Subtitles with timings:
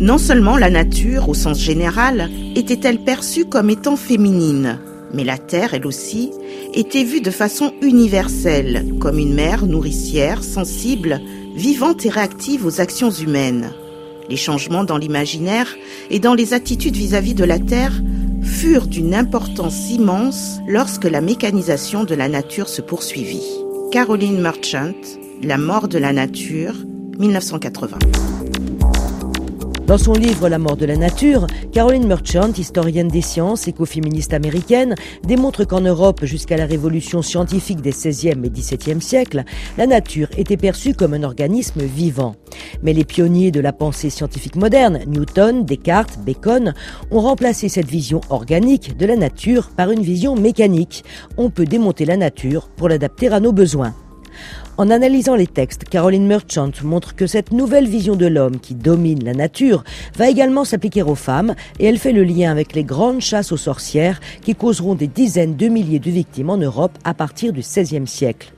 [0.00, 4.78] Non seulement la nature, au sens général, était-elle perçue comme étant féminine,
[5.12, 6.30] mais la Terre, elle aussi,
[6.72, 11.20] était vue de façon universelle, comme une mère nourricière, sensible,
[11.54, 13.72] vivante et réactive aux actions humaines.
[14.30, 15.76] Les changements dans l'imaginaire
[16.08, 18.00] et dans les attitudes vis-à-vis de la Terre
[18.42, 23.44] furent d'une importance immense lorsque la mécanisation de la nature se poursuivit.
[23.92, 24.94] Caroline Merchant,
[25.42, 26.74] La mort de la nature,
[27.18, 27.98] 1980.
[29.90, 34.94] Dans son livre La mort de la nature, Caroline Merchant, historienne des sciences, écoféministe américaine,
[35.24, 39.42] démontre qu'en Europe, jusqu'à la révolution scientifique des 16e et 17e siècles,
[39.76, 42.36] la nature était perçue comme un organisme vivant.
[42.84, 46.72] Mais les pionniers de la pensée scientifique moderne, Newton, Descartes, Bacon,
[47.10, 51.02] ont remplacé cette vision organique de la nature par une vision mécanique.
[51.36, 53.92] On peut démonter la nature pour l'adapter à nos besoins.
[54.80, 59.22] En analysant les textes, Caroline Merchant montre que cette nouvelle vision de l'homme qui domine
[59.22, 59.84] la nature
[60.16, 63.58] va également s'appliquer aux femmes et elle fait le lien avec les grandes chasses aux
[63.58, 68.06] sorcières qui causeront des dizaines de milliers de victimes en Europe à partir du XVIe
[68.06, 68.54] siècle.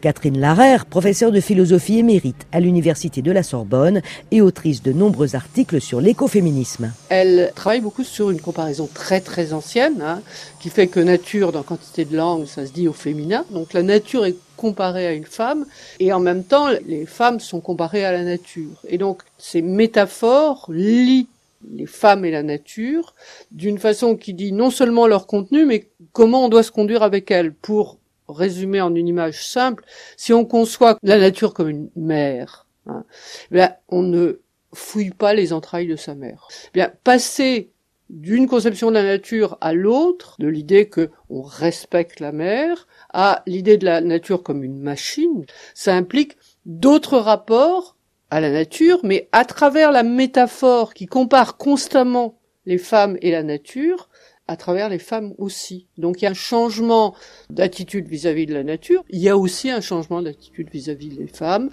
[0.00, 5.36] Catherine Larère, professeure de philosophie émérite à l'Université de la Sorbonne et autrice de nombreux
[5.36, 6.90] articles sur l'écoféminisme.
[7.10, 10.22] Elle travaille beaucoup sur une comparaison très très ancienne, hein,
[10.58, 13.44] qui fait que nature, dans quantité de langues, ça se dit au féminin.
[13.50, 15.66] Donc la nature est comparée à une femme,
[16.00, 18.82] et en même temps, les femmes sont comparées à la nature.
[18.88, 21.28] Et donc ces métaphores lient
[21.72, 23.14] les femmes et la nature
[23.50, 27.30] d'une façon qui dit non seulement leur contenu, mais comment on doit se conduire avec
[27.30, 27.98] elles pour
[28.28, 29.84] résumé en une image simple,
[30.16, 33.04] si on conçoit la nature comme une mère, hein,
[33.52, 34.40] eh on ne
[34.72, 36.48] fouille pas les entrailles de sa mère.
[36.66, 37.70] Eh bien, passer
[38.08, 43.42] d'une conception de la nature à l'autre, de l'idée que on respecte la mère, à
[43.46, 47.96] l'idée de la nature comme une machine, ça implique d'autres rapports
[48.30, 53.42] à la nature, mais à travers la métaphore qui compare constamment les femmes et la
[53.42, 54.08] nature,
[54.48, 55.86] à travers les femmes aussi.
[55.98, 57.14] Donc il y a un changement
[57.50, 61.70] d'attitude vis-à-vis de la nature, il y a aussi un changement d'attitude vis-à-vis des femmes.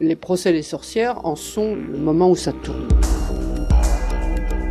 [0.00, 2.86] Les procès des sorcières en sont le moment où ça tourne.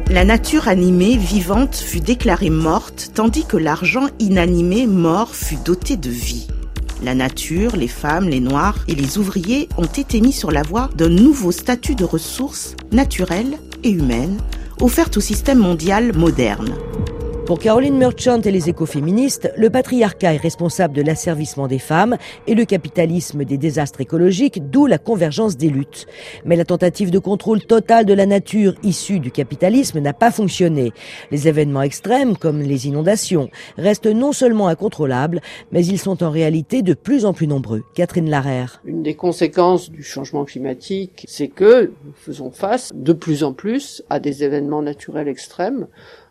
[0.09, 6.09] La nature animée, vivante, fut déclarée morte, tandis que l'argent inanimé, mort, fut doté de
[6.09, 6.47] vie.
[7.03, 10.89] La nature, les femmes, les noirs et les ouvriers ont été mis sur la voie
[10.95, 14.37] d'un nouveau statut de ressources naturelles et humaines
[14.79, 16.73] offertes au système mondial moderne.
[17.47, 22.55] Pour Caroline Merchant et les écoféministes, le patriarcat est responsable de l'asservissement des femmes et
[22.55, 26.07] le capitalisme des désastres écologiques, d'où la convergence des luttes.
[26.43, 30.91] Mais la tentative de contrôle total de la nature issue du capitalisme n'a pas fonctionné.
[31.31, 35.39] Les événements extrêmes, comme les inondations, restent non seulement incontrôlables,
[35.71, 37.83] mais ils sont en réalité de plus en plus nombreux.
[37.95, 38.81] Catherine Larère.
[38.83, 44.03] Une des conséquences du changement climatique, c'est que nous faisons face de plus en plus
[44.09, 45.87] à des événements naturels extrêmes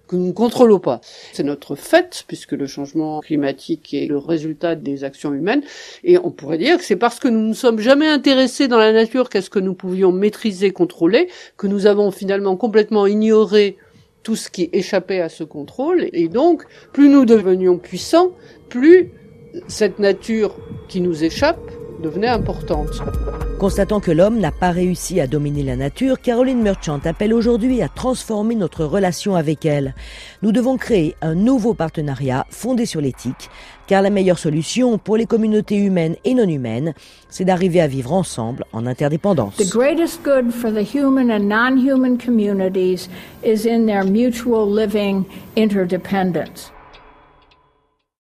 [0.06, 1.00] que nous ne contrôlons pas.
[1.32, 5.62] C'est notre fait, puisque le changement climatique est le résultat des actions humaines,
[6.04, 8.92] et on pourrait dire que c'est parce que nous ne sommes jamais intéressés dans la
[8.92, 13.76] nature qu'est-ce que nous pouvions maîtriser, contrôler, que nous avons finalement complètement ignoré
[14.22, 18.32] tout ce qui échappait à ce contrôle, et donc plus nous devenions puissants,
[18.68, 19.12] plus
[19.68, 20.56] cette nature
[20.88, 21.70] qui nous échappe
[22.02, 23.02] devenait importante.
[23.58, 27.88] Constatant que l'homme n'a pas réussi à dominer la nature, Caroline Merchant appelle aujourd'hui à
[27.88, 29.94] transformer notre relation avec elle.
[30.42, 33.48] Nous devons créer un nouveau partenariat fondé sur l'éthique,
[33.86, 36.92] car la meilleure solution pour les communautés humaines et non humaines,
[37.30, 39.56] c'est d'arriver à vivre ensemble en interdépendance.
[39.56, 43.08] The greatest good for the human and non-human communities
[43.42, 45.24] is in their mutual living
[45.56, 46.72] interdependence.